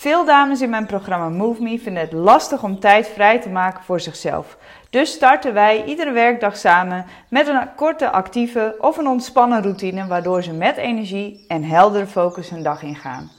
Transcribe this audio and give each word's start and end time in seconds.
Veel 0.00 0.24
dames 0.24 0.60
in 0.60 0.70
mijn 0.70 0.86
programma 0.86 1.28
Move 1.28 1.62
Me 1.62 1.78
vinden 1.78 2.02
het 2.02 2.12
lastig 2.12 2.62
om 2.62 2.78
tijd 2.78 3.08
vrij 3.08 3.40
te 3.40 3.48
maken 3.48 3.82
voor 3.82 4.00
zichzelf. 4.00 4.56
Dus 4.90 5.12
starten 5.12 5.54
wij 5.54 5.84
iedere 5.84 6.10
werkdag 6.10 6.56
samen 6.56 7.06
met 7.28 7.46
een 7.46 7.74
korte 7.74 8.10
actieve 8.10 8.76
of 8.78 8.96
een 8.96 9.06
ontspannen 9.06 9.62
routine 9.62 10.06
waardoor 10.06 10.42
ze 10.42 10.52
met 10.52 10.76
energie 10.76 11.44
en 11.48 11.64
heldere 11.64 12.06
focus 12.06 12.50
hun 12.50 12.62
dag 12.62 12.82
ingaan. 12.82 13.30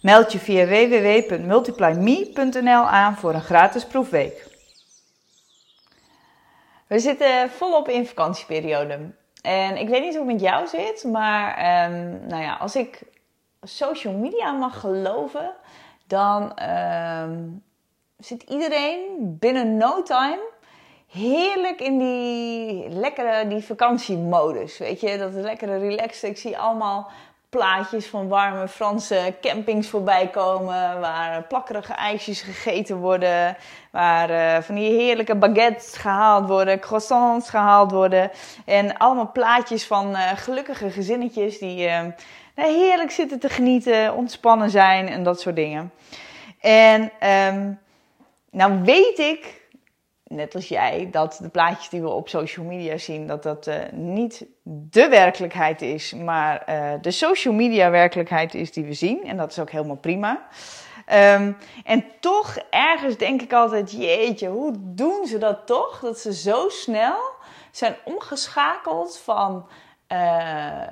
Meld 0.00 0.32
je 0.32 0.38
via 0.38 0.66
www.multiplyme.nl 0.66 2.88
aan 2.88 3.16
voor 3.16 3.34
een 3.34 3.42
gratis 3.42 3.86
proefweek. 3.86 4.46
We 6.86 6.98
zitten 6.98 7.50
volop 7.50 7.88
in 7.88 8.06
vakantieperiode. 8.06 8.98
En 9.42 9.76
ik 9.76 9.88
weet 9.88 10.02
niet 10.02 10.16
hoe 10.16 10.26
het 10.26 10.32
met 10.32 10.40
jou 10.40 10.66
zit, 10.66 11.04
maar 11.04 11.56
ehm, 11.56 12.26
nou 12.26 12.42
ja, 12.42 12.54
als 12.54 12.76
ik 12.76 13.02
social 13.62 14.14
media 14.14 14.52
mag 14.52 14.80
geloven, 14.80 15.54
dan 16.06 16.56
ehm, 16.56 17.40
zit 18.18 18.42
iedereen 18.42 19.36
binnen 19.38 19.76
no 19.76 20.02
time 20.02 20.52
heerlijk 21.08 21.80
in 21.80 21.98
die 21.98 22.88
lekkere 22.88 23.48
die 23.48 23.64
vakantiemodus. 23.64 24.78
Weet 24.78 25.00
je, 25.00 25.18
dat 25.18 25.32
lekkere 25.32 25.78
relaxed. 25.78 26.30
Ik 26.30 26.38
zie 26.38 26.58
allemaal 26.58 27.10
plaatjes 27.54 28.06
van 28.06 28.28
warme 28.28 28.68
Franse 28.68 29.34
campings 29.40 29.88
voorbij 29.88 30.28
komen. 30.28 31.00
Waar 31.00 31.42
plakkerige 31.42 31.92
ijsjes 31.92 32.40
gegeten 32.42 32.96
worden. 32.96 33.56
Waar 33.90 34.30
uh, 34.30 34.62
van 34.62 34.74
die 34.74 34.90
heerlijke 34.90 35.34
baguettes 35.34 35.96
gehaald 35.96 36.48
worden. 36.48 36.80
Croissants 36.80 37.50
gehaald 37.50 37.90
worden. 37.90 38.30
En 38.64 38.96
allemaal 38.96 39.32
plaatjes 39.32 39.86
van 39.86 40.10
uh, 40.10 40.30
gelukkige 40.34 40.90
gezinnetjes 40.90 41.58
die 41.58 41.86
uh, 41.86 42.00
heerlijk 42.54 43.10
zitten 43.10 43.38
te 43.38 43.48
genieten. 43.48 44.14
Ontspannen 44.14 44.70
zijn 44.70 45.08
en 45.08 45.22
dat 45.22 45.40
soort 45.40 45.56
dingen. 45.56 45.92
En 46.60 47.12
um, 47.52 47.78
nou 48.50 48.82
weet 48.82 49.18
ik 49.18 49.62
net 50.34 50.54
als 50.54 50.68
jij, 50.68 51.08
dat 51.10 51.38
de 51.42 51.48
plaatjes 51.48 51.88
die 51.88 52.00
we 52.00 52.08
op 52.08 52.28
social 52.28 52.66
media 52.66 52.96
zien, 52.96 53.26
dat 53.26 53.42
dat 53.42 53.66
uh, 53.66 53.74
niet 53.92 54.46
de 54.62 55.08
werkelijkheid 55.08 55.82
is, 55.82 56.14
maar 56.14 56.64
uh, 56.68 56.92
de 57.00 57.10
social 57.10 57.54
media 57.54 57.90
werkelijkheid 57.90 58.54
is 58.54 58.72
die 58.72 58.84
we 58.84 58.92
zien. 58.92 59.24
En 59.24 59.36
dat 59.36 59.50
is 59.50 59.58
ook 59.58 59.70
helemaal 59.70 59.96
prima. 59.96 60.46
Um, 61.12 61.56
en 61.84 62.04
toch 62.20 62.56
ergens 62.70 63.16
denk 63.16 63.42
ik 63.42 63.52
altijd, 63.52 63.92
jeetje, 63.92 64.48
hoe 64.48 64.72
doen 64.78 65.26
ze 65.26 65.38
dat 65.38 65.66
toch? 65.66 66.00
Dat 66.00 66.18
ze 66.18 66.32
zo 66.32 66.68
snel 66.68 67.16
zijn 67.70 67.94
omgeschakeld 68.04 69.18
van 69.18 69.66
uh, 70.08 70.18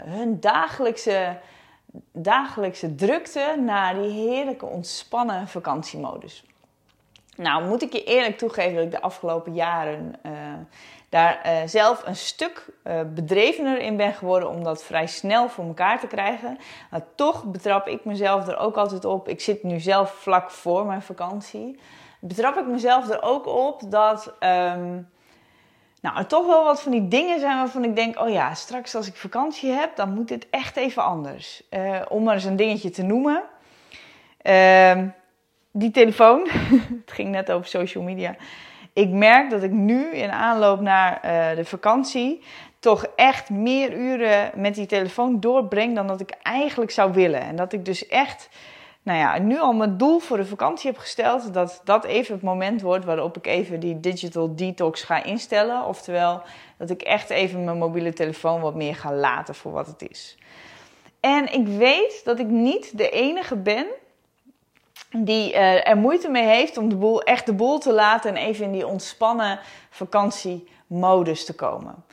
hun 0.04 0.40
dagelijkse, 0.40 1.38
dagelijkse 2.12 2.94
drukte 2.94 3.54
naar 3.58 3.94
die 3.94 4.10
heerlijke 4.10 4.66
ontspannen 4.66 5.48
vakantiemodus. 5.48 6.44
Nou, 7.42 7.64
moet 7.64 7.82
ik 7.82 7.92
je 7.92 8.04
eerlijk 8.04 8.38
toegeven 8.38 8.74
dat 8.74 8.84
ik 8.84 8.90
de 8.90 9.00
afgelopen 9.00 9.54
jaren 9.54 10.14
uh, 10.26 10.32
daar 11.08 11.42
uh, 11.46 11.52
zelf 11.66 12.02
een 12.06 12.16
stuk 12.16 12.66
uh, 12.84 13.00
bedrevener 13.14 13.78
in 13.78 13.96
ben 13.96 14.12
geworden 14.12 14.48
om 14.48 14.64
dat 14.64 14.84
vrij 14.84 15.06
snel 15.06 15.48
voor 15.48 15.64
elkaar 15.64 16.00
te 16.00 16.06
krijgen. 16.06 16.58
Maar 16.90 17.02
toch 17.14 17.44
betrap 17.44 17.86
ik 17.86 18.04
mezelf 18.04 18.48
er 18.48 18.58
ook 18.58 18.76
altijd 18.76 19.04
op. 19.04 19.28
Ik 19.28 19.40
zit 19.40 19.62
nu 19.62 19.80
zelf 19.80 20.10
vlak 20.10 20.50
voor 20.50 20.86
mijn 20.86 21.02
vakantie. 21.02 21.80
Betrap 22.20 22.56
ik 22.56 22.66
mezelf 22.66 23.10
er 23.10 23.22
ook 23.22 23.46
op 23.46 23.90
dat 23.90 24.26
um, 24.40 25.10
nou, 26.00 26.16
er 26.16 26.26
toch 26.26 26.46
wel 26.46 26.64
wat 26.64 26.82
van 26.82 26.92
die 26.92 27.08
dingen 27.08 27.40
zijn 27.40 27.56
waarvan 27.56 27.84
ik 27.84 27.96
denk: 27.96 28.20
oh 28.20 28.30
ja, 28.30 28.54
straks 28.54 28.94
als 28.94 29.06
ik 29.06 29.16
vakantie 29.16 29.70
heb, 29.70 29.96
dan 29.96 30.14
moet 30.14 30.28
dit 30.28 30.46
echt 30.50 30.76
even 30.76 31.04
anders. 31.04 31.62
om 32.08 32.22
maar 32.22 32.34
eens 32.34 32.44
een 32.44 32.56
dingetje 32.56 32.90
te 32.90 33.02
noemen. 33.02 33.42
Uh, 34.42 35.02
die 35.72 35.90
telefoon, 35.90 36.48
het 37.04 37.12
ging 37.12 37.30
net 37.30 37.52
over 37.52 37.66
social 37.66 38.04
media. 38.04 38.36
Ik 38.92 39.08
merk 39.08 39.50
dat 39.50 39.62
ik 39.62 39.70
nu 39.70 40.10
in 40.10 40.30
aanloop 40.30 40.80
naar 40.80 41.20
uh, 41.24 41.56
de 41.56 41.64
vakantie 41.64 42.42
toch 42.78 43.06
echt 43.16 43.50
meer 43.50 43.92
uren 43.92 44.50
met 44.54 44.74
die 44.74 44.86
telefoon 44.86 45.40
doorbreng 45.40 45.94
dan 45.94 46.06
dat 46.06 46.20
ik 46.20 46.30
eigenlijk 46.42 46.90
zou 46.90 47.12
willen. 47.12 47.40
En 47.40 47.56
dat 47.56 47.72
ik 47.72 47.84
dus 47.84 48.06
echt, 48.06 48.48
nou 49.02 49.18
ja, 49.18 49.38
nu 49.38 49.60
al 49.60 49.72
mijn 49.72 49.96
doel 49.96 50.18
voor 50.18 50.36
de 50.36 50.44
vakantie 50.44 50.90
heb 50.90 51.00
gesteld, 51.00 51.54
dat 51.54 51.80
dat 51.84 52.04
even 52.04 52.34
het 52.34 52.42
moment 52.42 52.80
wordt 52.80 53.04
waarop 53.04 53.36
ik 53.36 53.46
even 53.46 53.80
die 53.80 54.00
digital 54.00 54.56
detox 54.56 55.02
ga 55.02 55.24
instellen. 55.24 55.86
Oftewel, 55.86 56.42
dat 56.78 56.90
ik 56.90 57.02
echt 57.02 57.30
even 57.30 57.64
mijn 57.64 57.78
mobiele 57.78 58.12
telefoon 58.12 58.60
wat 58.60 58.74
meer 58.74 58.96
ga 58.96 59.12
laten 59.12 59.54
voor 59.54 59.72
wat 59.72 59.86
het 59.86 60.10
is. 60.10 60.36
En 61.20 61.52
ik 61.52 61.66
weet 61.66 62.20
dat 62.24 62.38
ik 62.38 62.46
niet 62.46 62.98
de 62.98 63.10
enige 63.10 63.56
ben 63.56 63.86
die 65.12 65.52
uh, 65.52 65.88
er 65.88 65.96
moeite 65.96 66.28
mee 66.28 66.46
heeft 66.46 66.76
om 66.76 66.88
de 66.88 66.96
boel, 66.96 67.22
echt 67.22 67.46
de 67.46 67.52
boel 67.52 67.78
te 67.78 67.92
laten 67.92 68.30
en 68.30 68.42
even 68.42 68.64
in 68.64 68.72
die 68.72 68.86
ontspannen 68.86 69.58
vakantiemodus 69.90 71.44
te 71.44 71.54
komen. 71.54 72.04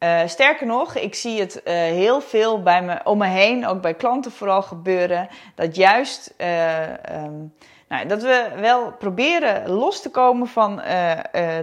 Uh, 0.00 0.20
sterker 0.26 0.66
nog, 0.66 0.94
ik 0.94 1.14
zie 1.14 1.40
het 1.40 1.60
uh, 1.64 1.72
heel 1.74 2.20
veel 2.20 2.62
bij 2.62 2.82
me, 2.82 3.00
om 3.04 3.18
me 3.18 3.26
heen, 3.26 3.66
ook 3.66 3.80
bij 3.80 3.94
klanten 3.94 4.32
vooral 4.32 4.62
gebeuren, 4.62 5.28
dat 5.54 5.76
juist 5.76 6.34
um, 7.10 7.52
nou, 7.88 8.06
dat 8.06 8.22
we 8.22 8.48
wel 8.56 8.92
proberen 8.92 9.70
los 9.70 10.02
te 10.02 10.10
komen 10.10 10.46
van 10.46 10.80
uh, 10.80 11.10
uh, 11.10 11.18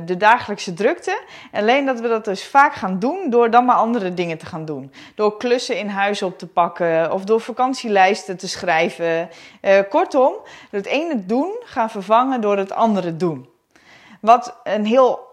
de 0.05 0.17
dagelijkse 0.17 0.73
drukte. 0.73 1.21
Alleen 1.51 1.85
dat 1.85 1.99
we 1.99 2.07
dat 2.07 2.25
dus 2.25 2.47
vaak 2.47 2.73
gaan 2.73 2.99
doen 2.99 3.29
door 3.29 3.49
dan 3.49 3.65
maar 3.65 3.75
andere 3.75 4.13
dingen 4.13 4.37
te 4.37 4.45
gaan 4.45 4.65
doen. 4.65 4.93
Door 5.15 5.37
klussen 5.37 5.77
in 5.77 5.87
huis 5.87 6.21
op 6.21 6.37
te 6.37 6.47
pakken 6.47 7.11
of 7.11 7.23
door 7.23 7.41
vakantielijsten 7.41 8.37
te 8.37 8.47
schrijven. 8.47 9.29
Uh, 9.61 9.79
kortom, 9.89 10.33
het 10.71 10.85
ene 10.85 11.25
doen 11.25 11.55
gaan 11.63 11.89
vervangen 11.89 12.41
door 12.41 12.57
het 12.57 12.73
andere 12.73 13.15
doen. 13.15 13.49
Wat 14.21 14.55
een 14.63 14.85
heel 14.85 15.31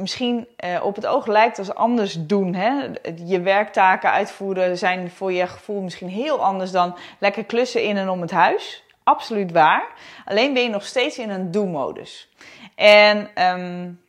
misschien 0.00 0.48
uh, 0.64 0.84
op 0.84 0.94
het 0.94 1.06
oog 1.06 1.26
lijkt 1.26 1.58
als 1.58 1.74
anders 1.74 2.26
doen. 2.26 2.54
Hè? 2.54 2.88
Je 3.24 3.40
werktaken 3.40 4.10
uitvoeren 4.10 4.78
zijn 4.78 5.10
voor 5.10 5.32
je 5.32 5.46
gevoel 5.46 5.80
misschien 5.80 6.08
heel 6.08 6.44
anders 6.44 6.70
dan 6.70 6.96
lekker 7.18 7.44
klussen 7.44 7.82
in 7.82 7.96
en 7.96 8.08
om 8.08 8.20
het 8.20 8.30
huis 8.30 8.84
absoluut 9.02 9.52
waar. 9.52 9.88
Alleen 10.24 10.52
ben 10.52 10.62
je 10.62 10.68
nog 10.68 10.84
steeds 10.84 11.18
in 11.18 11.30
een 11.30 11.50
do-modus. 11.50 12.28
En 12.74 13.44
um, 13.44 14.00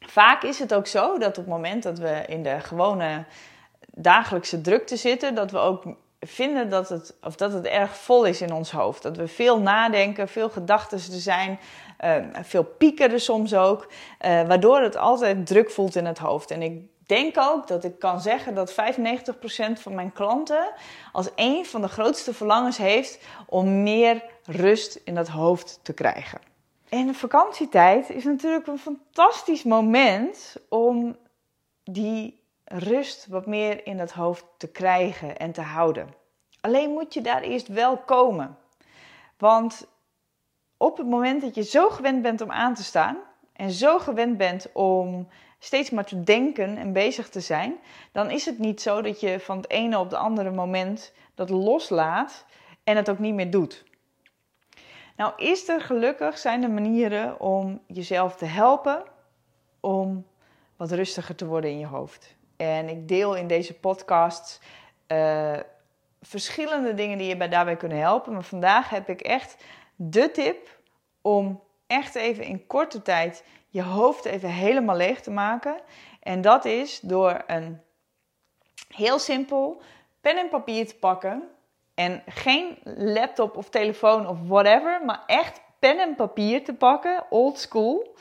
vaak 0.00 0.42
is 0.42 0.58
het 0.58 0.74
ook 0.74 0.86
zo 0.86 1.18
dat 1.18 1.28
op 1.28 1.44
het 1.44 1.46
moment 1.46 1.82
dat 1.82 1.98
we 1.98 2.22
in 2.26 2.42
de 2.42 2.60
gewone 2.60 3.24
dagelijkse 3.86 4.60
drukte 4.60 4.96
zitten, 4.96 5.34
dat 5.34 5.50
we 5.50 5.58
ook 5.58 5.84
vinden 6.26 6.70
dat 6.70 6.88
het, 6.88 7.14
of 7.22 7.36
dat 7.36 7.52
het 7.52 7.64
erg 7.64 7.96
vol 7.96 8.24
is 8.24 8.40
in 8.40 8.52
ons 8.52 8.70
hoofd. 8.70 9.02
Dat 9.02 9.16
we 9.16 9.28
veel 9.28 9.58
nadenken, 9.58 10.28
veel 10.28 10.50
gedachten 10.50 10.98
er 10.98 11.20
zijn, 11.20 11.58
uh, 12.04 12.16
veel 12.42 12.64
piekeren 12.64 13.20
soms 13.20 13.54
ook, 13.54 13.86
uh, 13.86 14.42
waardoor 14.42 14.80
het 14.80 14.96
altijd 14.96 15.46
druk 15.46 15.70
voelt 15.70 15.96
in 15.96 16.06
het 16.06 16.18
hoofd. 16.18 16.50
En 16.50 16.62
ik 16.62 16.82
denk 17.06 17.38
ook 17.38 17.68
dat 17.68 17.84
ik 17.84 17.98
kan 17.98 18.20
zeggen 18.20 18.54
dat 18.54 18.72
95% 18.72 19.80
van 19.80 19.94
mijn 19.94 20.12
klanten 20.12 20.70
als 21.12 21.28
een 21.36 21.66
van 21.66 21.80
de 21.80 21.88
grootste 21.88 22.34
verlangens 22.34 22.76
heeft 22.76 23.18
om 23.46 23.82
meer 23.82 24.24
rust 24.44 25.00
in 25.04 25.14
dat 25.14 25.28
hoofd 25.28 25.80
te 25.82 25.92
krijgen. 25.92 26.40
En 26.88 27.14
vakantietijd 27.14 28.10
is 28.10 28.24
natuurlijk 28.24 28.66
een 28.66 28.78
fantastisch 28.78 29.62
moment 29.62 30.56
om 30.68 31.16
die 31.84 32.43
rust 32.64 33.26
wat 33.26 33.46
meer 33.46 33.86
in 33.86 33.96
dat 33.96 34.12
hoofd 34.12 34.44
te 34.56 34.70
krijgen 34.70 35.36
en 35.36 35.52
te 35.52 35.60
houden. 35.60 36.14
Alleen 36.60 36.90
moet 36.90 37.14
je 37.14 37.20
daar 37.20 37.42
eerst 37.42 37.68
wel 37.68 37.96
komen. 37.96 38.58
Want 39.38 39.88
op 40.76 40.96
het 40.96 41.06
moment 41.06 41.40
dat 41.42 41.54
je 41.54 41.62
zo 41.62 41.88
gewend 41.88 42.22
bent 42.22 42.40
om 42.40 42.50
aan 42.50 42.74
te 42.74 42.84
staan 42.84 43.16
en 43.52 43.70
zo 43.70 43.98
gewend 43.98 44.36
bent 44.36 44.72
om 44.72 45.28
steeds 45.58 45.90
maar 45.90 46.04
te 46.04 46.22
denken 46.22 46.76
en 46.76 46.92
bezig 46.92 47.28
te 47.28 47.40
zijn, 47.40 47.76
dan 48.12 48.30
is 48.30 48.44
het 48.44 48.58
niet 48.58 48.82
zo 48.82 49.02
dat 49.02 49.20
je 49.20 49.40
van 49.40 49.56
het 49.56 49.70
ene 49.70 49.98
op 49.98 50.10
het 50.10 50.18
andere 50.18 50.50
moment 50.50 51.12
dat 51.34 51.50
loslaat 51.50 52.44
en 52.84 52.96
het 52.96 53.10
ook 53.10 53.18
niet 53.18 53.34
meer 53.34 53.50
doet. 53.50 53.84
Nou, 55.16 55.32
is 55.36 55.68
er 55.68 55.80
gelukkig 55.80 56.38
zijn 56.38 56.62
er 56.62 56.70
manieren 56.70 57.40
om 57.40 57.80
jezelf 57.86 58.36
te 58.36 58.44
helpen 58.44 59.02
om 59.80 60.26
wat 60.76 60.90
rustiger 60.90 61.34
te 61.34 61.46
worden 61.46 61.70
in 61.70 61.78
je 61.78 61.86
hoofd. 61.86 62.36
En 62.68 62.88
ik 62.88 63.08
deel 63.08 63.34
in 63.34 63.46
deze 63.46 63.74
podcast 63.74 64.60
uh, 65.08 65.52
verschillende 66.22 66.94
dingen 66.94 67.18
die 67.18 67.36
je 67.36 67.48
daarbij 67.48 67.76
kunnen 67.76 67.98
helpen. 67.98 68.32
Maar 68.32 68.42
vandaag 68.42 68.88
heb 68.88 69.08
ik 69.08 69.20
echt 69.20 69.56
de 69.96 70.30
tip 70.30 70.78
om 71.22 71.62
echt 71.86 72.14
even 72.14 72.44
in 72.44 72.66
korte 72.66 73.02
tijd 73.02 73.44
je 73.68 73.82
hoofd 73.82 74.24
even 74.24 74.48
helemaal 74.48 74.96
leeg 74.96 75.20
te 75.20 75.30
maken. 75.30 75.76
En 76.20 76.40
dat 76.40 76.64
is 76.64 77.00
door 77.00 77.42
een 77.46 77.80
heel 78.88 79.18
simpel 79.18 79.82
pen 80.20 80.38
en 80.38 80.48
papier 80.48 80.86
te 80.86 80.96
pakken. 80.96 81.42
En 81.94 82.22
geen 82.26 82.78
laptop 82.84 83.56
of 83.56 83.68
telefoon 83.68 84.28
of 84.28 84.38
whatever, 84.46 85.04
maar 85.04 85.22
echt 85.26 85.60
pen 85.78 85.98
en 85.98 86.14
papier 86.14 86.64
te 86.64 86.74
pakken, 86.74 87.24
old 87.30 87.58
school. 87.58 88.16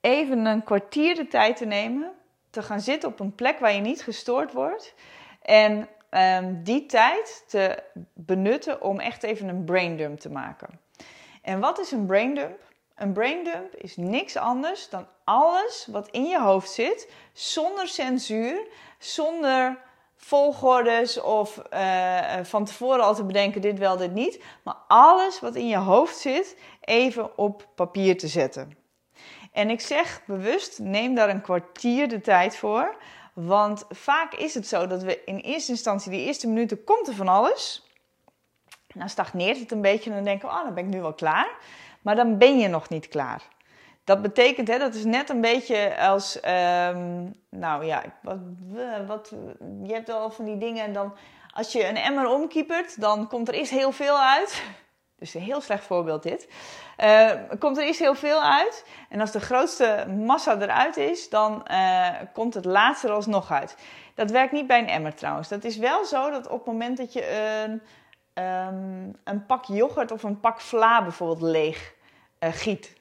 Even 0.00 0.46
een 0.46 0.64
kwartier 0.64 1.14
de 1.14 1.28
tijd 1.28 1.56
te 1.56 1.66
nemen, 1.66 2.12
te 2.56 2.62
gaan 2.62 2.80
zitten 2.80 3.08
op 3.08 3.20
een 3.20 3.34
plek 3.34 3.58
waar 3.58 3.72
je 3.72 3.80
niet 3.80 4.02
gestoord 4.02 4.52
wordt. 4.52 4.94
En 5.42 5.88
um, 6.10 6.62
die 6.62 6.86
tijd 6.86 7.44
te 7.46 7.82
benutten 8.14 8.82
om 8.82 9.00
echt 9.00 9.22
even 9.22 9.48
een 9.48 9.64
braindump 9.64 10.20
te 10.20 10.30
maken. 10.30 10.80
En 11.42 11.60
wat 11.60 11.78
is 11.78 11.90
een 11.90 12.06
braindump? 12.06 12.58
Een 12.94 13.12
braindump 13.12 13.74
is 13.74 13.96
niks 13.96 14.36
anders 14.36 14.88
dan 14.88 15.06
alles 15.24 15.88
wat 15.90 16.08
in 16.08 16.24
je 16.24 16.40
hoofd 16.40 16.70
zit, 16.70 17.10
zonder 17.32 17.88
censuur, 17.88 18.66
zonder 18.98 19.78
volgordes 20.16 21.20
of 21.20 21.62
uh, 21.72 22.38
van 22.42 22.64
tevoren 22.64 23.04
al 23.04 23.14
te 23.14 23.24
bedenken 23.24 23.60
dit 23.60 23.78
wel, 23.78 23.96
dit 23.96 24.12
niet. 24.12 24.42
Maar 24.62 24.76
alles 24.88 25.40
wat 25.40 25.54
in 25.54 25.68
je 25.68 25.76
hoofd 25.76 26.16
zit, 26.16 26.56
even 26.80 27.38
op 27.38 27.66
papier 27.74 28.18
te 28.18 28.28
zetten. 28.28 28.85
En 29.56 29.70
ik 29.70 29.80
zeg 29.80 30.20
bewust, 30.26 30.78
neem 30.78 31.14
daar 31.14 31.28
een 31.28 31.40
kwartier 31.40 32.08
de 32.08 32.20
tijd 32.20 32.56
voor. 32.56 32.96
Want 33.32 33.84
vaak 33.90 34.34
is 34.34 34.54
het 34.54 34.66
zo 34.66 34.86
dat 34.86 35.02
we 35.02 35.24
in 35.24 35.36
eerste 35.36 35.70
instantie, 35.70 36.10
die 36.10 36.26
eerste 36.26 36.48
minuten, 36.48 36.84
komt 36.84 37.08
er 37.08 37.14
van 37.14 37.28
alles. 37.28 37.86
Dan 38.86 39.08
stagneert 39.08 39.58
het 39.58 39.70
een 39.70 39.80
beetje 39.80 40.10
en 40.10 40.16
dan 40.16 40.24
denken 40.24 40.48
we, 40.48 40.54
oh, 40.54 40.64
dan 40.64 40.74
ben 40.74 40.84
ik 40.84 40.90
nu 40.90 41.00
wel 41.00 41.14
klaar. 41.14 41.50
Maar 42.02 42.16
dan 42.16 42.38
ben 42.38 42.58
je 42.58 42.68
nog 42.68 42.88
niet 42.88 43.08
klaar. 43.08 43.42
Dat 44.04 44.22
betekent, 44.22 44.68
hè, 44.68 44.78
dat 44.78 44.94
is 44.94 45.04
net 45.04 45.28
een 45.30 45.40
beetje 45.40 45.98
als, 45.98 46.36
um, 46.36 47.34
nou 47.50 47.84
ja, 47.84 48.02
wat, 48.22 48.38
wat, 49.06 49.32
je 49.82 49.92
hebt 49.92 50.08
wel 50.08 50.30
van 50.30 50.44
die 50.44 50.58
dingen 50.58 50.84
en 50.84 50.92
dan, 50.92 51.14
als 51.52 51.72
je 51.72 51.88
een 51.88 51.96
emmer 51.96 52.28
omkiepert, 52.28 53.00
dan 53.00 53.28
komt 53.28 53.48
er 53.48 53.54
eerst 53.54 53.70
heel 53.70 53.92
veel 53.92 54.18
uit. 54.18 54.62
Dus 55.18 55.34
een 55.34 55.40
heel 55.40 55.60
slecht 55.60 55.84
voorbeeld 55.84 56.22
dit. 56.22 56.48
Uh, 56.98 57.30
komt 57.58 57.76
er 57.78 57.84
eerst 57.84 58.00
heel 58.00 58.14
veel 58.14 58.42
uit. 58.42 58.84
En 59.08 59.20
als 59.20 59.30
de 59.30 59.40
grootste 59.40 60.06
massa 60.18 60.60
eruit 60.60 60.96
is, 60.96 61.28
dan 61.28 61.66
uh, 61.70 62.08
komt 62.32 62.54
het 62.54 62.64
laatste 62.64 63.06
er 63.06 63.12
alsnog 63.12 63.50
uit. 63.50 63.76
Dat 64.14 64.30
werkt 64.30 64.52
niet 64.52 64.66
bij 64.66 64.78
een 64.78 64.88
emmer 64.88 65.14
trouwens. 65.14 65.48
Dat 65.48 65.64
is 65.64 65.76
wel 65.76 66.04
zo 66.04 66.30
dat 66.30 66.48
op 66.48 66.58
het 66.58 66.66
moment 66.66 66.96
dat 66.96 67.12
je 67.12 67.30
een, 67.64 67.82
um, 68.44 69.16
een 69.24 69.46
pak 69.46 69.64
yoghurt 69.64 70.12
of 70.12 70.22
een 70.22 70.40
pak 70.40 70.60
vla 70.60 71.02
bijvoorbeeld 71.02 71.42
leeg 71.42 71.94
uh, 72.40 72.52
giet. 72.52 72.92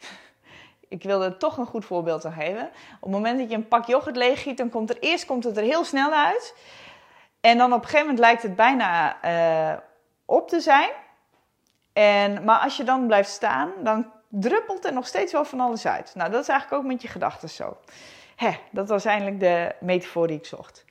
Ik 0.88 1.04
wilde 1.04 1.38
toch 1.38 1.58
een 1.58 1.66
goed 1.66 1.86
voorbeeld 1.86 2.26
aan 2.26 2.32
geven. 2.34 2.70
Op 3.00 3.02
het 3.02 3.12
moment 3.12 3.40
dat 3.40 3.50
je 3.50 3.56
een 3.56 3.68
pak 3.68 3.86
yoghurt 3.86 4.16
leeg 4.16 4.42
giet, 4.42 4.58
dan 4.58 4.70
komt 4.70 4.90
er 4.90 5.00
eerst 5.00 5.26
komt 5.26 5.44
het 5.44 5.58
er 5.58 5.64
heel 5.64 5.84
snel 5.84 6.12
uit. 6.12 6.56
En 7.42 7.58
dan 7.58 7.74
op 7.74 7.78
een 7.78 7.84
gegeven 7.84 8.06
moment 8.06 8.20
lijkt 8.20 8.42
het 8.42 8.56
bijna 8.56 9.18
op 10.26 10.50
te 10.50 10.60
zijn. 10.60 10.90
En, 11.96 12.44
maar 12.44 12.60
als 12.60 12.78
je 12.78 12.84
dan 12.84 13.08
blijft 13.08 13.30
staan, 13.30 13.72
dan 13.84 14.12
druppelt 14.30 14.86
er 14.86 14.94
nog 14.94 15.08
steeds 15.08 15.32
wel 15.32 15.46
van 15.46 15.60
alles 15.60 15.88
uit. 15.88 16.12
Nou, 16.16 16.32
dat 16.32 16.42
is 16.42 16.48
eigenlijk 16.48 16.82
ook 16.82 16.90
met 16.92 17.02
je 17.02 17.08
gedachten 17.08 17.50
zo. 17.50 17.78
Hè, 18.36 18.52
dat 18.72 18.90
was 18.90 19.06
eindelijk 19.06 19.40
de 19.40 19.76
metafoor 19.80 20.28
die 20.28 20.38
ik 20.38 20.46
zocht. 20.46 20.86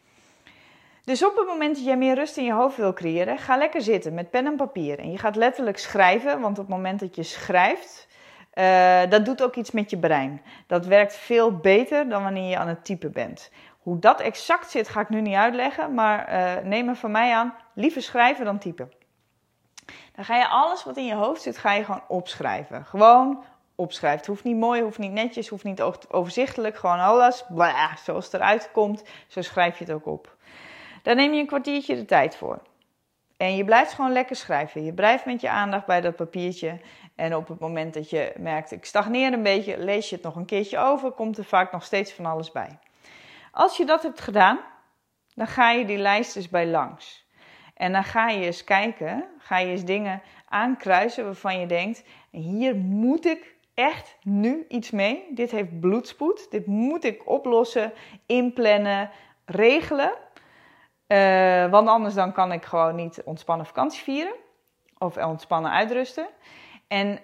Dus 1.04 1.24
op 1.24 1.36
het 1.36 1.46
moment 1.46 1.76
dat 1.76 1.84
jij 1.84 1.96
meer 1.96 2.14
rust 2.14 2.36
in 2.36 2.44
je 2.44 2.52
hoofd 2.52 2.76
wil 2.76 2.92
creëren, 2.92 3.38
ga 3.38 3.56
lekker 3.56 3.82
zitten 3.82 4.14
met 4.14 4.30
pen 4.30 4.46
en 4.46 4.56
papier. 4.56 4.98
En 4.98 5.10
je 5.10 5.18
gaat 5.18 5.36
letterlijk 5.36 5.78
schrijven, 5.78 6.40
want 6.40 6.58
op 6.58 6.66
het 6.66 6.76
moment 6.76 7.00
dat 7.00 7.16
je 7.16 7.22
schrijft, 7.22 8.08
uh, 8.54 9.00
dat 9.08 9.24
doet 9.24 9.42
ook 9.42 9.56
iets 9.56 9.70
met 9.70 9.90
je 9.90 9.98
brein. 9.98 10.42
Dat 10.66 10.86
werkt 10.86 11.16
veel 11.16 11.56
beter 11.56 12.08
dan 12.08 12.22
wanneer 12.22 12.50
je 12.50 12.58
aan 12.58 12.68
het 12.68 12.84
typen 12.84 13.12
bent. 13.12 13.50
Hoe 13.78 13.98
dat 13.98 14.20
exact 14.20 14.70
zit, 14.70 14.88
ga 14.88 15.00
ik 15.00 15.08
nu 15.08 15.20
niet 15.20 15.34
uitleggen, 15.34 15.94
maar 15.94 16.32
uh, 16.32 16.64
neem 16.64 16.88
er 16.88 16.96
van 16.96 17.10
mij 17.10 17.32
aan, 17.32 17.54
liever 17.74 18.02
schrijven 18.02 18.44
dan 18.44 18.58
typen. 18.58 18.92
Dan 20.14 20.24
ga 20.24 20.36
je 20.36 20.48
alles 20.48 20.84
wat 20.84 20.96
in 20.96 21.06
je 21.06 21.14
hoofd 21.14 21.42
zit, 21.42 21.58
ga 21.58 21.72
je 21.72 21.84
gewoon 21.84 22.02
opschrijven. 22.08 22.84
Gewoon 22.84 23.44
opschrijven. 23.74 24.18
Het 24.18 24.28
hoeft 24.28 24.44
niet 24.44 24.56
mooi, 24.56 24.82
hoeft 24.82 24.98
niet 24.98 25.12
netjes, 25.12 25.48
hoeft 25.48 25.64
niet 25.64 25.82
overzichtelijk. 26.08 26.76
Gewoon 26.76 27.00
alles, 27.00 27.44
blah, 27.48 27.96
zoals 27.96 28.24
het 28.24 28.34
eruit 28.34 28.70
komt, 28.72 29.02
zo 29.28 29.42
schrijf 29.42 29.78
je 29.78 29.84
het 29.84 29.92
ook 29.92 30.06
op. 30.06 30.36
Daar 31.02 31.14
neem 31.14 31.32
je 31.32 31.40
een 31.40 31.46
kwartiertje 31.46 31.94
de 31.94 32.04
tijd 32.04 32.36
voor. 32.36 32.62
En 33.36 33.56
je 33.56 33.64
blijft 33.64 33.92
gewoon 33.92 34.12
lekker 34.12 34.36
schrijven. 34.36 34.84
Je 34.84 34.92
blijft 34.92 35.24
met 35.24 35.40
je 35.40 35.48
aandacht 35.48 35.86
bij 35.86 36.00
dat 36.00 36.16
papiertje. 36.16 36.80
En 37.14 37.36
op 37.36 37.48
het 37.48 37.58
moment 37.58 37.94
dat 37.94 38.10
je 38.10 38.32
merkt, 38.36 38.70
ik 38.70 38.84
stagneer 38.84 39.32
een 39.32 39.42
beetje, 39.42 39.78
lees 39.78 40.08
je 40.08 40.14
het 40.14 40.24
nog 40.24 40.36
een 40.36 40.44
keertje 40.44 40.78
over, 40.78 41.10
komt 41.10 41.38
er 41.38 41.44
vaak 41.44 41.72
nog 41.72 41.84
steeds 41.84 42.12
van 42.12 42.26
alles 42.26 42.52
bij. 42.52 42.78
Als 43.52 43.76
je 43.76 43.84
dat 43.84 44.02
hebt 44.02 44.20
gedaan, 44.20 44.60
dan 45.34 45.46
ga 45.46 45.70
je 45.70 45.84
die 45.84 45.98
lijst 45.98 46.34
dus 46.34 46.48
bij 46.48 46.66
langs. 46.66 47.23
En 47.84 47.92
dan 47.92 48.04
ga 48.04 48.28
je 48.28 48.44
eens 48.44 48.64
kijken, 48.64 49.24
ga 49.38 49.58
je 49.58 49.66
eens 49.66 49.84
dingen 49.84 50.22
aankruisen 50.48 51.24
waarvan 51.24 51.60
je 51.60 51.66
denkt: 51.66 52.04
hier 52.30 52.76
moet 52.76 53.26
ik 53.26 53.54
echt 53.74 54.16
nu 54.22 54.64
iets 54.68 54.90
mee. 54.90 55.26
Dit 55.30 55.50
heeft 55.50 55.80
bloedspoed. 55.80 56.50
Dit 56.50 56.66
moet 56.66 57.04
ik 57.04 57.28
oplossen, 57.28 57.92
inplannen, 58.26 59.10
regelen. 59.44 60.12
Uh, 61.08 61.70
want 61.70 61.88
anders 61.88 62.14
dan 62.14 62.32
kan 62.32 62.52
ik 62.52 62.64
gewoon 62.64 62.94
niet 62.94 63.22
ontspannen 63.24 63.66
vakantie 63.66 64.02
vieren 64.02 64.34
of 64.98 65.16
ontspannen 65.16 65.70
uitrusten. 65.70 66.26
En 66.88 67.18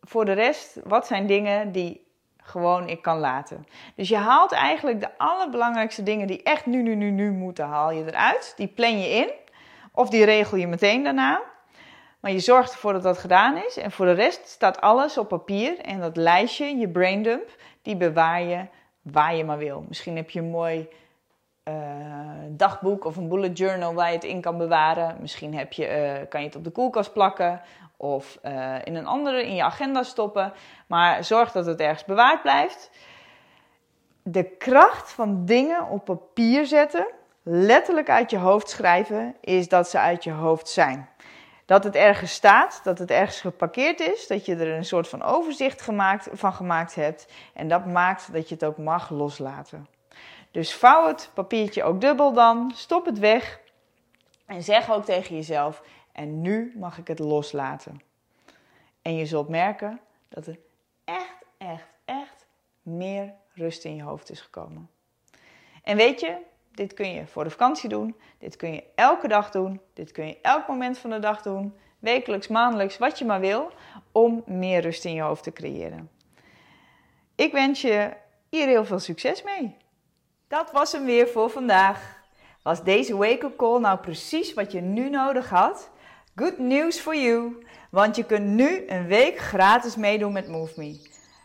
voor 0.00 0.24
de 0.24 0.32
rest, 0.32 0.80
wat 0.84 1.06
zijn 1.06 1.26
dingen 1.26 1.72
die 1.72 2.06
gewoon 2.36 2.88
ik 2.88 3.02
kan 3.02 3.18
laten? 3.18 3.66
Dus 3.96 4.08
je 4.08 4.16
haalt 4.16 4.52
eigenlijk 4.52 5.00
de 5.00 5.18
allerbelangrijkste 5.18 6.02
dingen 6.02 6.26
die 6.26 6.42
echt 6.42 6.66
nu, 6.66 6.82
nu, 6.82 6.94
nu, 6.94 7.10
nu 7.10 7.32
moeten, 7.32 7.66
haal 7.66 7.90
je 7.90 8.04
eruit. 8.04 8.52
Die 8.56 8.68
plan 8.68 9.00
je 9.00 9.08
in. 9.08 9.30
Of 9.96 10.08
die 10.08 10.24
regel 10.24 10.56
je 10.56 10.66
meteen 10.66 11.02
daarna. 11.02 11.40
Maar 12.20 12.30
je 12.30 12.40
zorgt 12.40 12.72
ervoor 12.72 12.92
dat 12.92 13.02
dat 13.02 13.18
gedaan 13.18 13.56
is. 13.56 13.76
En 13.76 13.92
voor 13.92 14.06
de 14.06 14.12
rest 14.12 14.48
staat 14.48 14.80
alles 14.80 15.18
op 15.18 15.28
papier. 15.28 15.78
En 15.78 16.00
dat 16.00 16.16
lijstje, 16.16 16.76
je 16.76 16.88
braindump, 16.88 17.56
die 17.82 17.96
bewaar 17.96 18.42
je 18.42 18.66
waar 19.02 19.34
je 19.34 19.44
maar 19.44 19.58
wil. 19.58 19.84
Misschien 19.88 20.16
heb 20.16 20.30
je 20.30 20.38
een 20.38 20.50
mooi 20.50 20.88
uh, 21.68 21.74
dagboek 22.48 23.04
of 23.04 23.16
een 23.16 23.28
bullet 23.28 23.58
journal 23.58 23.94
waar 23.94 24.08
je 24.08 24.14
het 24.14 24.24
in 24.24 24.40
kan 24.40 24.58
bewaren. 24.58 25.16
Misschien 25.20 25.54
heb 25.54 25.72
je, 25.72 26.18
uh, 26.22 26.28
kan 26.28 26.40
je 26.40 26.46
het 26.46 26.56
op 26.56 26.64
de 26.64 26.70
koelkast 26.70 27.12
plakken 27.12 27.60
of 27.96 28.38
uh, 28.44 28.74
in 28.84 28.94
een 28.94 29.06
andere 29.06 29.46
in 29.46 29.54
je 29.54 29.62
agenda 29.62 30.02
stoppen. 30.02 30.52
Maar 30.86 31.24
zorg 31.24 31.52
dat 31.52 31.66
het 31.66 31.80
ergens 31.80 32.04
bewaard 32.04 32.42
blijft. 32.42 32.90
De 34.22 34.44
kracht 34.44 35.12
van 35.12 35.44
dingen 35.44 35.88
op 35.88 36.04
papier 36.04 36.66
zetten 36.66 37.06
letterlijk 37.48 38.10
uit 38.10 38.30
je 38.30 38.38
hoofd 38.38 38.70
schrijven, 38.70 39.36
is 39.40 39.68
dat 39.68 39.88
ze 39.88 39.98
uit 39.98 40.24
je 40.24 40.30
hoofd 40.30 40.68
zijn. 40.68 41.08
Dat 41.64 41.84
het 41.84 41.94
ergens 41.94 42.32
staat, 42.32 42.80
dat 42.84 42.98
het 42.98 43.10
ergens 43.10 43.40
geparkeerd 43.40 44.00
is, 44.00 44.26
dat 44.26 44.46
je 44.46 44.56
er 44.56 44.68
een 44.68 44.84
soort 44.84 45.08
van 45.08 45.22
overzicht 45.22 45.82
gemaakt, 45.82 46.28
van 46.32 46.52
gemaakt 46.52 46.94
hebt. 46.94 47.32
En 47.54 47.68
dat 47.68 47.86
maakt 47.86 48.32
dat 48.32 48.48
je 48.48 48.54
het 48.54 48.64
ook 48.64 48.76
mag 48.76 49.10
loslaten. 49.10 49.86
Dus 50.50 50.74
vouw 50.74 51.06
het 51.06 51.30
papiertje 51.34 51.84
ook 51.84 52.00
dubbel 52.00 52.32
dan, 52.32 52.72
stop 52.74 53.04
het 53.04 53.18
weg 53.18 53.60
en 54.46 54.62
zeg 54.62 54.90
ook 54.90 55.04
tegen 55.04 55.34
jezelf: 55.34 55.82
En 56.12 56.40
nu 56.40 56.72
mag 56.76 56.98
ik 56.98 57.08
het 57.08 57.18
loslaten. 57.18 58.00
En 59.02 59.16
je 59.16 59.26
zult 59.26 59.48
merken 59.48 60.00
dat 60.28 60.46
er 60.46 60.58
echt, 61.04 61.44
echt, 61.58 61.88
echt 62.04 62.46
meer 62.82 63.34
rust 63.54 63.84
in 63.84 63.96
je 63.96 64.02
hoofd 64.02 64.30
is 64.30 64.40
gekomen. 64.40 64.90
En 65.82 65.96
weet 65.96 66.20
je, 66.20 66.36
dit 66.76 66.94
kun 66.94 67.12
je 67.12 67.26
voor 67.26 67.44
de 67.44 67.50
vakantie 67.50 67.88
doen. 67.88 68.16
Dit 68.38 68.56
kun 68.56 68.72
je 68.72 68.84
elke 68.94 69.28
dag 69.28 69.50
doen. 69.50 69.80
Dit 69.94 70.12
kun 70.12 70.26
je 70.26 70.38
elk 70.42 70.68
moment 70.68 70.98
van 70.98 71.10
de 71.10 71.18
dag 71.18 71.42
doen. 71.42 71.74
Wekelijks, 71.98 72.48
maandelijks, 72.48 72.98
wat 72.98 73.18
je 73.18 73.24
maar 73.24 73.40
wil. 73.40 73.70
Om 74.12 74.42
meer 74.46 74.80
rust 74.80 75.04
in 75.04 75.14
je 75.14 75.22
hoofd 75.22 75.42
te 75.42 75.52
creëren. 75.52 76.10
Ik 77.34 77.52
wens 77.52 77.80
je 77.80 78.12
hier 78.48 78.66
heel 78.66 78.84
veel 78.84 78.98
succes 78.98 79.42
mee. 79.42 79.76
Dat 80.48 80.70
was 80.72 80.92
hem 80.92 81.04
weer 81.04 81.28
voor 81.28 81.50
vandaag. 81.50 82.24
Was 82.62 82.82
deze 82.82 83.16
wake-up 83.16 83.56
call 83.56 83.80
nou 83.80 83.98
precies 83.98 84.54
wat 84.54 84.72
je 84.72 84.80
nu 84.80 85.10
nodig 85.10 85.48
had? 85.48 85.90
Good 86.34 86.58
news 86.58 87.00
for 87.00 87.16
you, 87.16 87.66
want 87.90 88.16
je 88.16 88.24
kunt 88.24 88.46
nu 88.46 88.84
een 88.86 89.06
week 89.06 89.38
gratis 89.38 89.96
meedoen 89.96 90.32
met 90.32 90.48
MoveMe. 90.48 91.00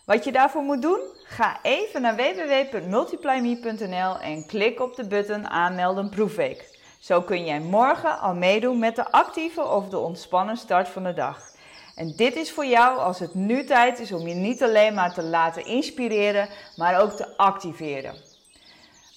Wat 0.05 0.23
je 0.23 0.31
daarvoor 0.31 0.61
moet 0.61 0.81
doen? 0.81 0.99
Ga 1.23 1.59
even 1.61 2.01
naar 2.01 2.15
www.multiplyme.nl 2.15 4.19
en 4.19 4.45
klik 4.45 4.79
op 4.79 4.95
de 4.95 5.07
button 5.07 5.47
aanmelden 5.47 6.09
proefweek. 6.09 6.79
Zo 6.99 7.21
kun 7.21 7.45
jij 7.45 7.59
morgen 7.59 8.19
al 8.19 8.33
meedoen 8.33 8.79
met 8.79 8.95
de 8.95 9.11
actieve 9.11 9.63
of 9.63 9.89
de 9.89 9.97
ontspannen 9.97 10.57
start 10.57 10.89
van 10.89 11.03
de 11.03 11.13
dag. 11.13 11.49
En 11.95 12.13
dit 12.15 12.35
is 12.35 12.51
voor 12.51 12.65
jou 12.65 12.97
als 12.97 13.19
het 13.19 13.33
nu 13.33 13.65
tijd 13.65 13.99
is 13.99 14.11
om 14.11 14.27
je 14.27 14.33
niet 14.33 14.63
alleen 14.63 14.93
maar 14.93 15.13
te 15.13 15.23
laten 15.23 15.65
inspireren, 15.65 16.49
maar 16.75 17.01
ook 17.01 17.11
te 17.11 17.37
activeren. 17.37 18.15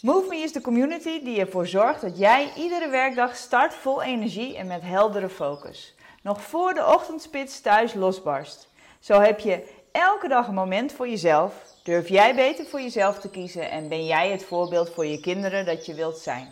MoveMe 0.01 0.37
is 0.37 0.53
de 0.53 0.61
community 0.61 1.25
die 1.25 1.41
ervoor 1.41 1.67
zorgt 1.67 2.01
dat 2.01 2.19
jij 2.19 2.53
iedere 2.57 2.89
werkdag 2.89 3.37
start 3.37 3.75
vol 3.75 4.03
energie 4.03 4.57
en 4.57 4.67
met 4.67 4.83
heldere 4.83 5.29
focus. 5.29 5.95
Nog 6.23 6.43
voor 6.43 6.75
de 6.75 6.87
ochtendspits 6.87 7.61
thuis 7.61 7.95
losbarst. 7.95 8.69
Zo 9.01 9.21
heb 9.21 9.41
je 9.41 9.83
elke 9.95 10.29
dag 10.29 10.49
een 10.49 10.55
moment 10.55 10.93
voor 10.93 11.09
jezelf. 11.09 11.55
Durf 11.83 12.09
jij 12.09 12.35
beter 12.35 12.67
voor 12.67 12.81
jezelf 12.81 13.19
te 13.19 13.31
kiezen 13.31 13.71
en 13.71 13.89
ben 13.89 14.07
jij 14.07 14.31
het 14.31 14.45
voorbeeld 14.45 14.91
voor 14.91 15.07
je 15.07 15.21
kinderen 15.21 15.67
dat 15.67 15.87
je 15.87 15.95
wilt 15.95 16.19
zijn. 16.19 16.49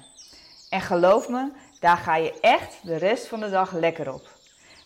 En 0.71 0.81
geloof 0.81 1.29
me, 1.29 1.49
daar 1.81 1.97
ga 1.97 2.17
je 2.17 2.41
echt 2.41 2.77
de 2.83 2.97
rest 2.97 3.27
van 3.27 3.41
de 3.41 3.51
dag 3.51 3.73
lekker 3.73 4.13
op. 4.13 4.29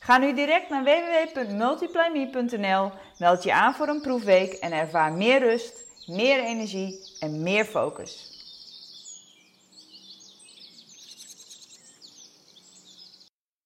Ga 0.01 0.19
nu 0.19 0.35
direct 0.35 0.69
naar 0.69 0.85
www.multiplyme.nl, 0.85 2.91
meld 3.19 3.43
je 3.43 3.53
aan 3.53 3.75
voor 3.75 3.89
een 3.89 4.01
proefweek 4.01 4.53
en 4.53 4.73
ervaar 4.73 5.13
meer 5.13 5.39
rust, 5.39 5.85
meer 6.07 6.45
energie 6.45 7.01
en 7.21 7.43
meer 7.43 7.65
focus. 7.65 8.36